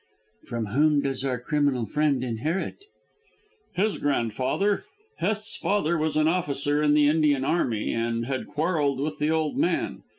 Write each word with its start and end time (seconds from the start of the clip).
"From 0.47 0.65
whom 0.65 1.01
does 1.03 1.23
our 1.23 1.39
criminal 1.39 1.85
friend 1.85 2.23
inherit?" 2.23 2.85
"His 3.75 3.99
grandfather. 3.99 4.85
Hest's 5.19 5.57
father 5.57 5.95
was 5.95 6.17
an 6.17 6.27
officer 6.27 6.81
in 6.81 6.95
the 6.95 7.07
Indian 7.07 7.45
army, 7.45 7.93
and 7.93 8.25
had 8.25 8.47
quarrelled 8.47 8.99
with 8.99 9.19
the 9.19 9.29
old 9.29 9.57
man. 9.59 10.01